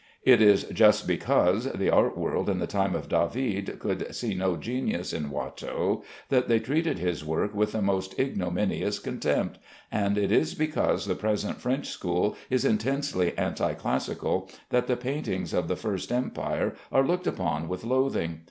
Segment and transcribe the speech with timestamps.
[0.23, 4.57] It is just because the art world in the time of David could see no
[4.57, 9.59] genius in Watteau that they treated his work with the most ignominious contempt,
[9.91, 15.67] and it is because the present French school is intensely anticlassical that the paintings of
[15.67, 18.39] the first Empire are looked upon with loathing.